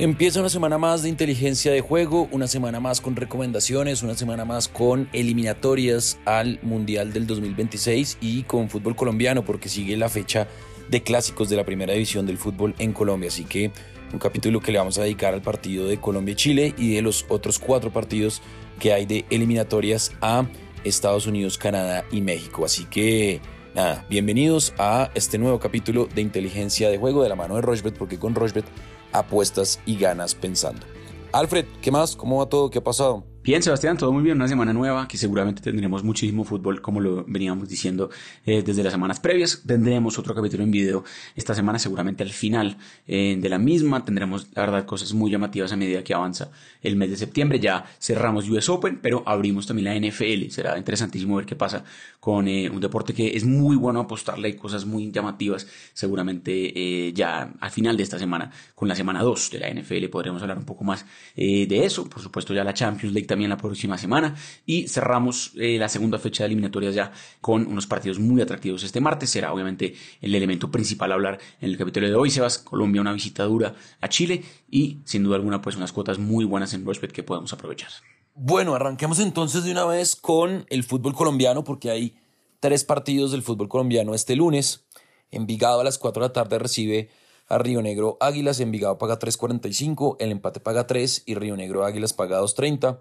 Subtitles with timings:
[0.00, 4.46] Empieza una semana más de inteligencia de juego, una semana más con recomendaciones, una semana
[4.46, 10.48] más con eliminatorias al Mundial del 2026 y con fútbol colombiano porque sigue la fecha
[10.88, 13.28] de clásicos de la primera división del fútbol en Colombia.
[13.28, 13.72] Así que
[14.10, 17.58] un capítulo que le vamos a dedicar al partido de Colombia-Chile y de los otros
[17.58, 18.40] cuatro partidos
[18.78, 20.46] que hay de eliminatorias a
[20.82, 22.64] Estados Unidos, Canadá y México.
[22.64, 23.42] Así que
[23.74, 27.98] nada, bienvenidos a este nuevo capítulo de inteligencia de juego de la mano de Rochbet
[27.98, 28.64] porque con Rochbet
[29.12, 30.86] apuestas y ganas pensando.
[31.32, 32.16] Alfred, ¿qué más?
[32.16, 32.70] ¿Cómo va todo?
[32.70, 33.24] ¿Qué ha pasado?
[33.50, 34.36] Bien, Sebastián, todo muy bien.
[34.36, 38.08] Una semana nueva que seguramente tendremos muchísimo fútbol, como lo veníamos diciendo
[38.46, 39.64] eh, desde las semanas previas.
[39.66, 41.02] Tendremos otro capítulo en video
[41.34, 42.76] esta semana, seguramente al final
[43.08, 44.04] eh, de la misma.
[44.04, 47.58] Tendremos, la verdad, cosas muy llamativas a medida que avanza el mes de septiembre.
[47.58, 50.48] Ya cerramos US Open, pero abrimos también la NFL.
[50.50, 51.82] Será interesantísimo ver qué pasa
[52.20, 54.46] con eh, un deporte que es muy bueno apostarle.
[54.46, 59.50] Hay cosas muy llamativas, seguramente ya al final de esta semana, con la semana 2
[59.50, 62.08] de la NFL, podremos hablar un poco más de eso.
[62.08, 66.18] Por supuesto, ya la Champions League también la próxima semana y cerramos eh, la segunda
[66.18, 69.30] fecha de eliminatorias ya con unos partidos muy atractivos este martes.
[69.30, 72.30] Será obviamente el elemento principal a hablar en el capítulo de hoy.
[72.30, 76.44] Sebas, Colombia, una visita dura a Chile y sin duda alguna pues unas cuotas muy
[76.44, 77.90] buenas en Rushbet que podemos aprovechar.
[78.34, 82.16] Bueno, arranquemos entonces de una vez con el fútbol colombiano porque hay
[82.60, 84.84] tres partidos del fútbol colombiano este lunes.
[85.30, 87.10] Envigado a las 4 de la tarde recibe
[87.48, 92.12] a Río Negro Águilas, Envigado paga 3.45, el empate paga 3 y Río Negro Águilas
[92.12, 92.98] paga 2.30.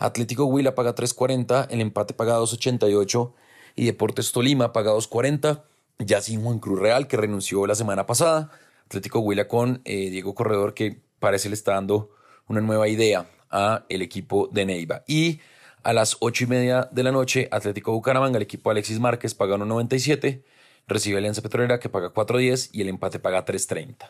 [0.00, 3.32] Atlético Huila paga 3.40, el empate paga 2.88
[3.76, 5.62] y Deportes Tolima paga 2.40.
[5.98, 8.50] Ya sin Juan Cruz Real, que renunció la semana pasada.
[8.86, 12.10] Atlético Huila con eh, Diego Corredor, que parece le está dando
[12.48, 15.04] una nueva idea a el equipo de Neiva.
[15.06, 15.40] Y
[15.82, 19.58] a las 8 y media de la noche, Atlético Bucaramanga, el equipo Alexis Márquez paga
[19.58, 20.42] 1.97,
[20.88, 24.08] recibe Alianza Petrolera que paga 4.10 y el empate paga 3.30.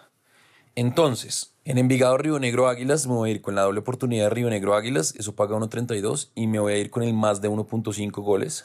[0.77, 4.31] Entonces, en Envigado Río Negro Águilas me voy a ir con la doble oportunidad de
[4.31, 7.51] Río Negro Águilas, eso paga 1.32 y me voy a ir con el más de
[7.51, 8.65] 1.5 goles.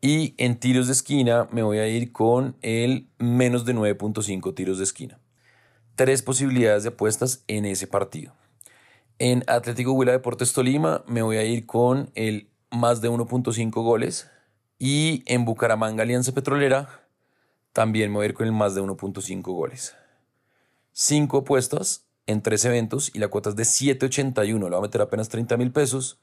[0.00, 4.78] Y en tiros de esquina me voy a ir con el menos de 9.5 tiros
[4.78, 5.18] de esquina.
[5.96, 8.32] Tres posibilidades de apuestas en ese partido.
[9.18, 14.28] En Atlético Huila Deportes Tolima me voy a ir con el más de 1.5 goles.
[14.78, 16.88] Y en Bucaramanga Alianza Petrolera
[17.72, 19.94] también me voy a ir con el más de 1.5 goles
[20.92, 24.64] cinco apuestas en tres eventos y la cuota es de 7.81.
[24.64, 26.20] Le va a meter apenas 30 mil pesos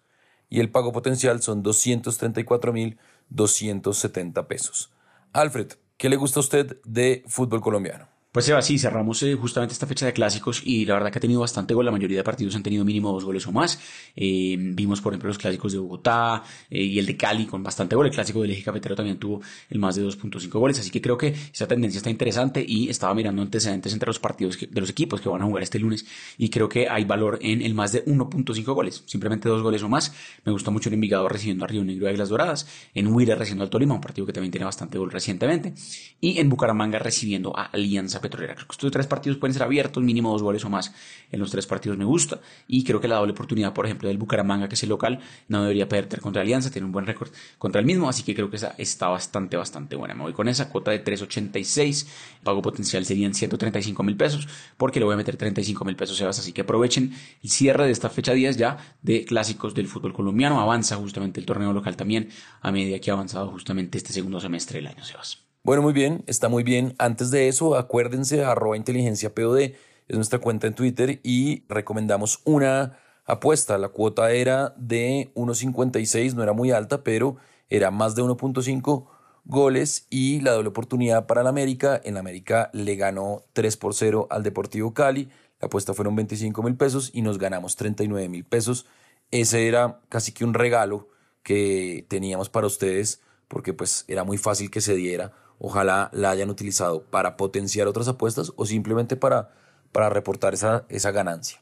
[0.50, 2.98] y el pago potencial son 234 mil
[3.30, 4.92] 270 pesos.
[5.34, 8.19] Alfred, ¿qué le gusta a usted de fútbol colombiano?
[8.32, 11.22] Pues Seba, sí, cerramos eh, justamente esta fecha de clásicos y la verdad que ha
[11.22, 11.84] tenido bastante gol.
[11.84, 13.80] La mayoría de partidos han tenido mínimo dos goles o más.
[14.16, 17.96] Eh, vimos, por ejemplo, los clásicos de Bogotá eh, y el de Cali con bastante
[17.96, 18.06] gol.
[18.06, 19.42] El clásico del eje cafetero también tuvo
[19.72, 20.80] el más de 2.5 goles.
[20.80, 24.60] Así que creo que esa tendencia está interesante y estaba mirando antecedentes entre los partidos
[24.60, 26.06] de los equipos que van a jugar este lunes
[26.38, 29.02] y creo que hay valor en el más de 1.5 goles.
[29.08, 30.14] Simplemente dos goles o más.
[30.46, 32.68] Me gusta mucho el Envigado recibiendo a Río Negro de Águilas Doradas.
[32.94, 35.74] En Huila recibiendo al Tolima, un partido que también tiene bastante gol recientemente.
[36.22, 38.56] Y en Bucaramanga recibiendo a Alianza Petrolera.
[38.56, 40.94] Creo que estos tres partidos pueden ser abiertos, mínimo dos goles o más
[41.32, 42.40] en los tres partidos me gusta.
[42.68, 45.62] Y creo que la doble oportunidad, por ejemplo, del Bucaramanga, que es el local, no
[45.62, 48.58] debería perder contra Alianza, tiene un buen récord contra el mismo, así que creo que
[48.58, 50.14] esa está bastante, bastante buena.
[50.14, 52.08] Me voy con esa cuota de 3.86,
[52.44, 54.48] pago potencial serían 135 mil pesos,
[54.78, 57.14] porque le voy a meter 35 mil pesos, Sebas, así que aprovechen
[57.44, 60.60] el cierre de esta fecha días ya de clásicos del fútbol colombiano.
[60.60, 62.30] Avanza justamente el torneo local también
[62.62, 65.49] a medida que ha avanzado justamente este segundo semestre del año, Sebas.
[65.64, 66.96] Bueno, muy bien, está muy bien.
[67.00, 72.98] Antes de eso, acuérdense, arroba inteligencia POD es nuestra cuenta en Twitter y recomendamos una
[73.26, 73.78] apuesta.
[73.78, 77.36] La cuota era de 1.56, no era muy alta, pero
[77.70, 79.08] era más de 1.5
[79.46, 82.00] goles y la doble oportunidad para el América.
[82.06, 85.30] En América le ganó 3 por 0 al Deportivo Cali.
[85.60, 88.86] La apuesta fueron 25 mil pesos y nos ganamos 39 mil pesos.
[89.30, 91.10] Ese era casi que un regalo
[91.44, 96.50] que teníamos para ustedes porque pues era muy fácil que se diera Ojalá la hayan
[96.50, 99.52] utilizado para potenciar otras apuestas o simplemente para,
[99.92, 101.62] para reportar esa, esa ganancia.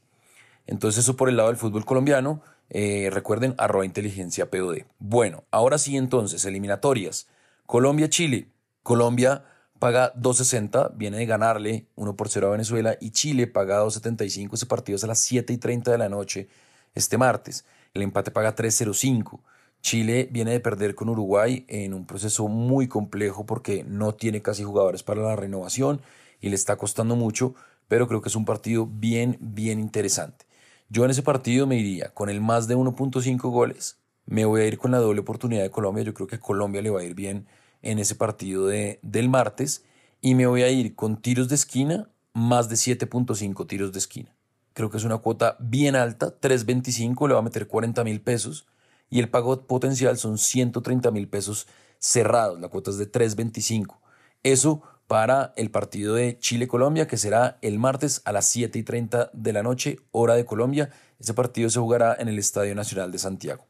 [0.68, 2.42] Entonces eso por el lado del fútbol colombiano.
[2.70, 4.84] Eh, recuerden, arroba inteligencia POD.
[5.00, 7.28] Bueno, ahora sí entonces, eliminatorias.
[7.66, 8.50] Colombia-Chile.
[8.84, 9.44] Colombia
[9.80, 14.66] paga 2.60, viene de ganarle 1 por 0 a Venezuela y Chile paga 2.75, ese
[14.66, 16.48] partido es a las 7 y 30 de la noche
[16.96, 17.66] este martes.
[17.94, 19.40] El empate paga 3.05.
[19.88, 24.66] Chile viene de perder con Uruguay en un proceso muy complejo porque no tiene casi
[24.66, 26.01] jugadores para la renovación
[26.42, 27.56] y le está costando mucho,
[27.88, 30.45] pero creo que es un partido bien, bien interesante.
[30.89, 34.66] Yo en ese partido me iría con el más de 1.5 goles, me voy a
[34.66, 37.16] ir con la doble oportunidad de Colombia, yo creo que Colombia le va a ir
[37.16, 37.48] bien
[37.81, 39.86] en ese partido de, del martes
[40.19, 44.36] y me voy a ir con tiros de esquina, más de 7.5 tiros de esquina.
[44.74, 48.68] creo que es una cuota bien alta, 3.25, le va a meter 40 mil pesos
[49.09, 51.68] y el pago potencial son 130 mil pesos
[52.00, 53.98] cerrados, la cuota es de 3.25.
[54.44, 59.31] Eso para el partido de Chile-Colombia, que será el martes a las 7 y 30
[59.33, 60.89] de la noche, hora de Colombia.
[61.19, 63.65] Ese partido se jugará en el Estadio Nacional de Santiago.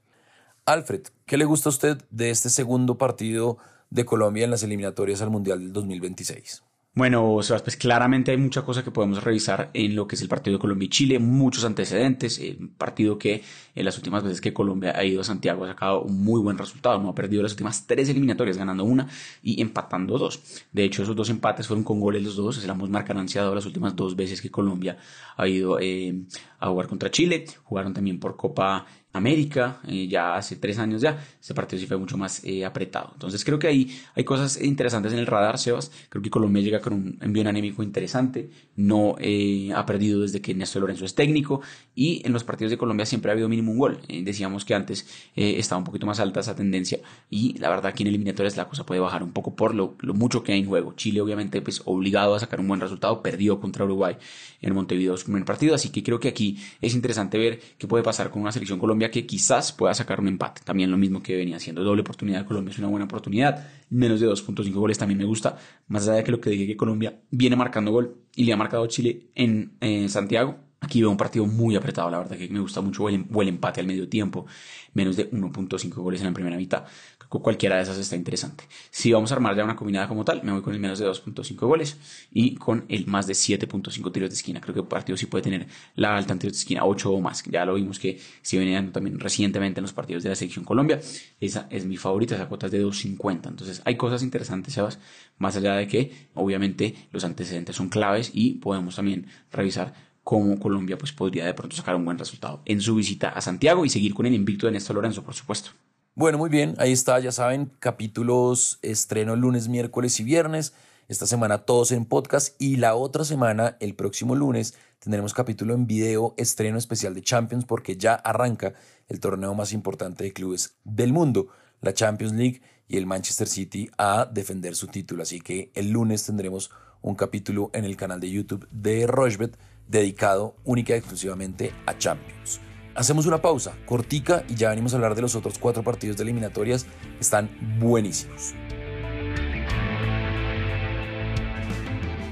[0.66, 3.58] Alfred, ¿qué le gusta a usted de este segundo partido
[3.90, 6.64] de Colombia en las eliminatorias al Mundial del 2026?
[6.98, 10.28] Bueno, Sebas, pues claramente hay mucha cosa que podemos revisar en lo que es el
[10.28, 13.44] partido de Colombia y Chile, muchos antecedentes, un eh, partido que
[13.76, 16.58] en las últimas veces que Colombia ha ido a Santiago ha sacado un muy buen
[16.58, 19.08] resultado, no ha perdido las últimas tres eliminatorias, ganando una
[19.44, 20.42] y empatando dos.
[20.72, 23.66] De hecho, esos dos empates fueron con goles los dos, es la más marca las
[23.68, 24.98] últimas dos veces que Colombia
[25.36, 26.24] ha ido eh,
[26.58, 31.26] a jugar contra Chile, jugaron también por Copa América, eh, ya hace tres años ya,
[31.40, 33.12] este partido sí fue mucho más eh, apretado.
[33.14, 35.92] Entonces creo que ahí hay cosas interesantes en el radar, Sebas.
[36.10, 40.54] Creo que Colombia llega con un envío anémico interesante, no eh, ha perdido desde que
[40.54, 41.62] Néstor Lorenzo es técnico
[41.96, 44.00] y en los partidos de Colombia siempre ha habido mínimo un gol.
[44.08, 47.00] decíamos que antes estaba un poquito más alta esa tendencia
[47.30, 50.44] y la verdad aquí en eliminatorias la cosa puede bajar un poco por lo, mucho
[50.44, 50.94] que hay en juego.
[50.96, 54.18] Chile obviamente pues obligado a sacar un buen resultado, perdió contra Uruguay
[54.62, 58.04] en Montevideo su primer partido, así que creo que aquí es interesante ver qué puede
[58.04, 60.62] pasar con una selección Colombia que quizás pueda sacar un empate.
[60.64, 61.84] También lo mismo que venía haciendo.
[61.84, 63.68] Doble oportunidad de Colombia es una buena oportunidad.
[63.92, 65.56] Menos de 2.5 goles también me gusta.
[65.88, 68.58] Más allá de que lo que dije que Colombia viene marcando gol y le ha
[68.58, 70.67] marcado Chile en Santiago.
[70.80, 73.82] Aquí veo un partido muy apretado, la verdad que me gusta mucho el, el empate
[73.82, 74.46] al medio tiempo,
[74.94, 76.86] menos de 1.5 goles en la primera mitad.
[77.30, 78.64] Cualquiera de esas está interesante.
[78.90, 81.08] Si vamos a armar ya una combinada como tal, me voy con el menos de
[81.08, 81.98] 2.5 goles
[82.32, 84.62] y con el más de 7.5 tiros de esquina.
[84.62, 87.20] Creo que el partido sí puede tener la alta en tiros de esquina, 8 o
[87.20, 87.44] más.
[87.44, 90.64] Ya lo vimos que se venía dando también recientemente en los partidos de la selección
[90.64, 91.02] Colombia.
[91.42, 93.50] Esa es mi favorita, esa cuota es de 2.50.
[93.50, 95.00] Entonces hay cosas interesantes, Sebas,
[95.38, 100.98] más allá de que obviamente los antecedentes son claves y podemos también revisar cómo Colombia
[100.98, 104.14] pues, podría de pronto sacar un buen resultado en su visita a Santiago y seguir
[104.14, 105.70] con el invicto de Néstor Lorenzo, por supuesto.
[106.16, 110.74] Bueno, muy bien, ahí está, ya saben, capítulos estreno lunes, miércoles y viernes.
[111.08, 115.88] Esta semana todos en podcast y la otra semana, el próximo lunes, tendremos capítulo en
[115.88, 118.74] video, estreno especial de Champions porque ya arranca
[119.08, 121.48] el torneo más importante de clubes del mundo,
[121.80, 125.24] la Champions League y el Manchester City a defender su título.
[125.24, 126.70] Así que el lunes tendremos
[127.02, 132.60] un capítulo en el canal de YouTube de Rochbet dedicado única y exclusivamente a Champions.
[132.96, 136.24] Hacemos una pausa cortica y ya venimos a hablar de los otros cuatro partidos de
[136.24, 136.88] eliminatorias.
[137.20, 137.50] Están
[137.80, 138.56] buenísimos.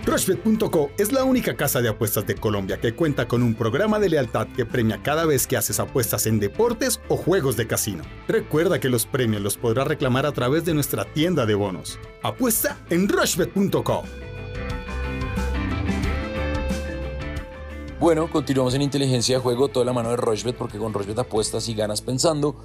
[0.06, 4.10] Rushbet.co es la única casa de apuestas de Colombia que cuenta con un programa de
[4.10, 8.04] lealtad que premia cada vez que haces apuestas en deportes o juegos de casino.
[8.28, 12.00] Recuerda que los premios los podrás reclamar a través de nuestra tienda de bonos.
[12.22, 14.04] Apuesta en Rushbet.co.
[17.98, 21.70] Bueno, continuamos en inteligencia de juego, toda la mano de Rochbet, porque con Rochbet apuestas
[21.70, 22.58] y ganas pensando.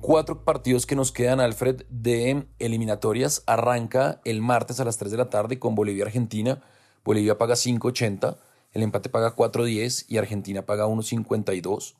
[0.00, 3.42] Cuatro partidos que nos quedan, Alfred, de eliminatorias.
[3.46, 6.62] Arranca el martes a las 3 de la tarde con Bolivia-Argentina.
[7.04, 8.38] Bolivia paga 5.80,
[8.72, 11.94] el empate paga 4.10 y Argentina paga 1.52.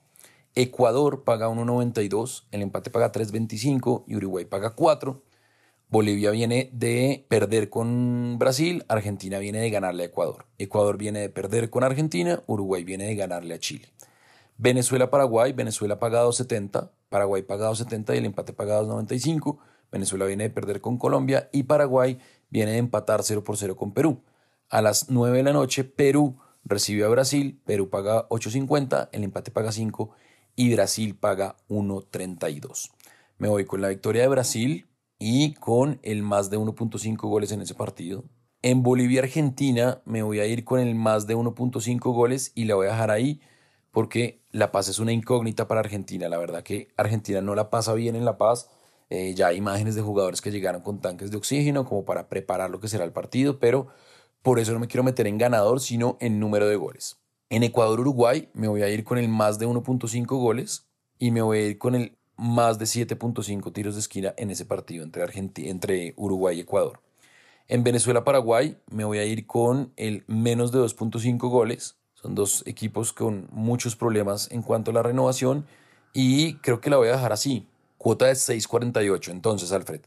[0.55, 5.23] Ecuador paga 1.92, el empate paga 3.25 y Uruguay paga 4.
[5.90, 10.44] Bolivia viene de perder con Brasil, Argentina viene de ganarle a Ecuador.
[10.58, 13.89] Ecuador viene de perder con Argentina, Uruguay viene de ganarle a Chile.
[14.58, 19.56] Venezuela-Paraguay, Venezuela paga 2.70, Paraguay paga 2.70 y el empate paga 2.95.
[19.91, 22.19] Venezuela viene de perder con Colombia y Paraguay
[22.51, 24.20] viene de empatar 0 por 0 con Perú.
[24.69, 29.51] A las 9 de la noche, Perú recibe a Brasil, Perú paga 8.50, el empate
[29.51, 30.10] paga 5
[30.55, 32.91] y Brasil paga 1.32.
[33.39, 34.87] Me voy con la victoria de Brasil
[35.19, 38.25] y con el más de 1.5 goles en ese partido.
[38.63, 42.89] En Bolivia-Argentina me voy a ir con el más de 1.5 goles y la voy
[42.89, 43.41] a dejar ahí
[43.93, 46.29] porque La Paz es una incógnita para Argentina.
[46.29, 48.69] La verdad que Argentina no la pasa bien en La Paz.
[49.10, 52.70] Eh, ya hay imágenes de jugadores que llegaron con tanques de oxígeno como para preparar
[52.70, 53.89] lo que será el partido, pero
[54.43, 57.19] por eso no me quiero meter en ganador, sino en número de goles.
[57.48, 61.58] En Ecuador-Uruguay me voy a ir con el más de 1.5 goles y me voy
[61.58, 65.26] a ir con el más de 7.5 tiros de esquina en ese partido entre,
[65.68, 67.00] entre Uruguay y Ecuador.
[67.66, 71.96] En Venezuela-Paraguay me voy a ir con el menos de 2.5 goles.
[72.14, 75.66] Son dos equipos con muchos problemas en cuanto a la renovación
[76.14, 77.66] y creo que la voy a dejar así.
[77.98, 79.30] Cuota de 6.48.
[79.32, 80.00] Entonces, Alfred,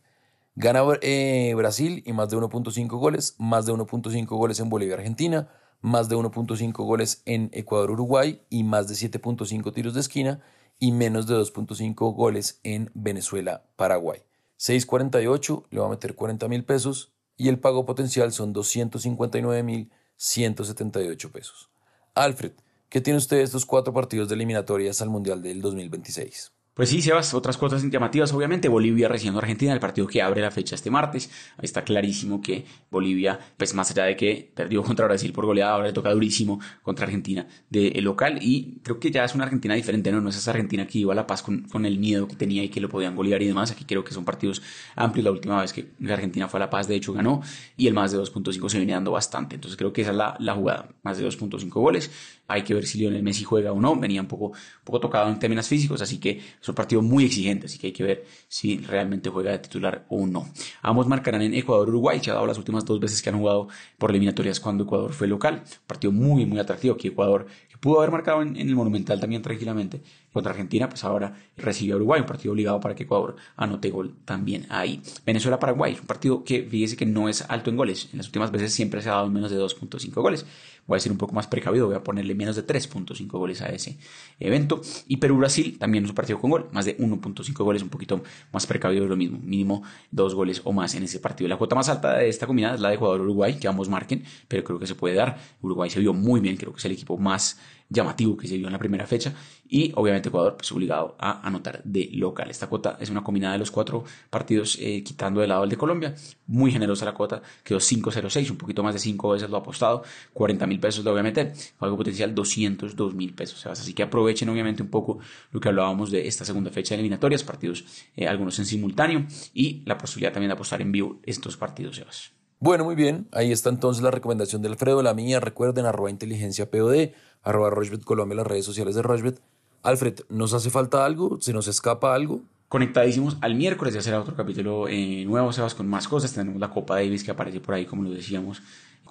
[0.55, 5.49] gana eh, Brasil y más de 1.5 goles, más de 1.5 goles en Bolivia-Argentina,
[5.81, 10.41] más de 1.5 goles en Ecuador-Uruguay y más de 7.5 tiros de esquina
[10.81, 14.23] y menos de 2.5 goles en Venezuela-Paraguay.
[14.59, 19.89] 6.48 le va a meter 40 mil pesos y el pago potencial son 259 mil
[20.17, 21.69] 178 pesos.
[22.13, 22.51] Alfred,
[22.91, 26.51] ¿Qué tiene usted de estos cuatro partidos de eliminatorias al Mundial del 2026?
[26.73, 30.39] Pues sí, Sebas, otras cosas llamativas, obviamente, Bolivia recibiendo a Argentina, el partido que abre
[30.39, 31.29] la fecha este martes.
[31.57, 35.73] Ahí está clarísimo que Bolivia, pues más allá de que perdió contra Brasil por goleada,
[35.73, 38.39] ahora le toca durísimo contra Argentina de local.
[38.41, 40.21] Y creo que ya es una Argentina diferente, ¿no?
[40.21, 42.63] No es esa Argentina que iba a La Paz con, con, el miedo que tenía
[42.63, 43.71] y que lo podían golear y demás.
[43.71, 44.61] Aquí creo que son partidos
[44.95, 45.25] amplios.
[45.25, 47.41] La última vez que Argentina fue a La Paz, de hecho, ganó
[47.75, 49.55] y el más de 2.5 se viene dando bastante.
[49.55, 52.09] Entonces creo que esa es la, la jugada, más de 2.5 goles.
[52.47, 53.95] Hay que ver si Lionel Messi juega o no.
[53.97, 57.25] Venía un poco, un poco tocado en términos físicos, así que es un partido muy
[57.25, 60.49] exigente, así que hay que ver si realmente juega de titular o no.
[60.81, 64.59] Ambos marcarán en Ecuador-Uruguay, se ha las últimas dos veces que han jugado por eliminatorias
[64.59, 65.63] cuando Ecuador fue local.
[65.65, 67.47] Un partido muy, muy atractivo que Ecuador,
[67.81, 72.21] pudo haber marcado en, el Monumental también tranquilamente contra Argentina, pues ahora recibe a Uruguay,
[72.21, 75.01] un partido obligado para que Ecuador anote gol también ahí.
[75.25, 78.07] Venezuela-Paraguay, un partido que fíjese que no es alto en goles.
[78.13, 80.45] En las últimas veces siempre se ha dado menos de 2.5 goles
[80.87, 83.67] voy a ser un poco más precavido, voy a ponerle menos de 3.5 goles a
[83.67, 83.97] ese
[84.39, 84.81] evento.
[85.07, 88.21] Y Perú-Brasil también es un partido con gol, más de 1.5 goles, un poquito
[88.51, 91.47] más precavido de lo mismo, mínimo dos goles o más en ese partido.
[91.47, 94.63] La cuota más alta de esta combinada es la de Ecuador-Uruguay, que ambos marquen, pero
[94.63, 95.37] creo que se puede dar.
[95.61, 97.59] Uruguay se vio muy bien, creo que es el equipo más
[97.89, 99.33] llamativo que se vio en la primera fecha.
[99.67, 102.49] Y obviamente Ecuador pues obligado a anotar de local.
[102.49, 105.77] Esta cuota es una combinada de los cuatro partidos eh, quitando de lado el de
[105.77, 106.15] Colombia,
[106.47, 110.67] muy generosa la cuota, quedó 5.06, un poquito más de 5 veces lo apostado, 40
[110.67, 114.83] mil pesos lo voy a meter, algo potencial 202 mil pesos, así que aprovechen obviamente
[114.83, 115.19] un poco
[115.51, 117.85] lo que hablábamos de esta segunda fecha de eliminatorias, partidos
[118.15, 122.40] eh, algunos en simultáneo y la posibilidad también de apostar en vivo estos partidos, Sebas.
[122.63, 123.27] Bueno, muy bien.
[123.31, 125.01] Ahí está entonces la recomendación de Alfredo.
[125.01, 127.09] La mía, recuerden, arroba inteligencia POD,
[127.41, 129.41] arroba Rochbet Colombia, las redes sociales de Rochbet.
[129.81, 131.41] Alfred, ¿nos hace falta algo?
[131.41, 132.41] ¿Se nos escapa algo?
[132.69, 136.33] Conectadísimos al miércoles, ya será otro capítulo eh, nuevo, Sebas, con más cosas.
[136.33, 138.61] Tenemos la Copa Davis que aparece por ahí, como lo decíamos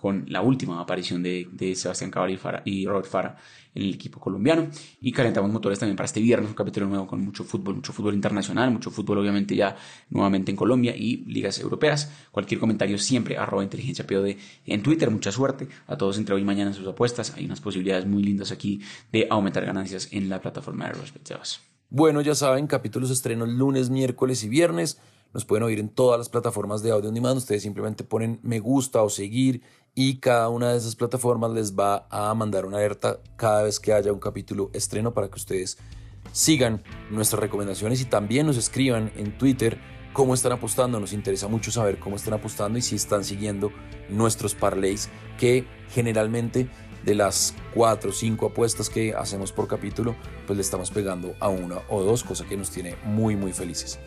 [0.01, 2.31] con la última aparición de, Sebastián Cabal
[2.65, 3.37] y, Robert Fara
[3.75, 4.67] en el equipo colombiano.
[4.99, 8.15] Y calentamos motores también para este viernes, un capítulo nuevo con mucho fútbol, mucho fútbol
[8.15, 9.77] internacional, mucho fútbol obviamente ya
[10.09, 12.11] nuevamente en Colombia y ligas europeas.
[12.31, 15.11] Cualquier comentario siempre arroba inteligencia POD en Twitter.
[15.11, 17.35] Mucha suerte a todos entre hoy y mañana en sus apuestas.
[17.37, 18.81] Hay unas posibilidades muy lindas aquí
[19.13, 21.31] de aumentar ganancias en la plataforma de Rosbet.
[21.91, 24.99] Bueno, ya saben, capítulos estrenos lunes, miércoles y viernes.
[25.33, 27.39] Nos pueden oír en todas las plataformas de audio on demand.
[27.39, 29.63] Ustedes simplemente ponen me gusta o seguir
[29.95, 33.93] y cada una de esas plataformas les va a mandar una alerta cada vez que
[33.93, 35.79] haya un capítulo estreno para que ustedes
[36.33, 39.79] sigan nuestras recomendaciones y también nos escriban en Twitter
[40.13, 40.99] cómo están apostando.
[40.99, 43.71] Nos interesa mucho saber cómo están apostando y si están siguiendo
[44.09, 45.09] nuestros parlays
[45.39, 46.69] que generalmente
[47.05, 50.15] de las cuatro o cinco apuestas que hacemos por capítulo,
[50.47, 53.99] pues le estamos pegando a una o dos, cosa que nos tiene muy muy felices.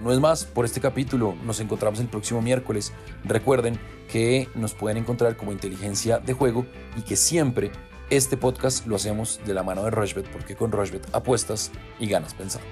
[0.00, 2.92] No es más por este capítulo, nos encontramos el próximo miércoles.
[3.24, 3.78] Recuerden
[4.10, 6.64] que nos pueden encontrar como inteligencia de juego
[6.96, 7.70] y que siempre
[8.08, 12.34] este podcast lo hacemos de la mano de Rushbet porque con Rushbet apuestas y ganas
[12.34, 12.66] pensando.